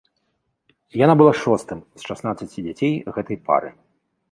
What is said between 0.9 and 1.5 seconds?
Яна была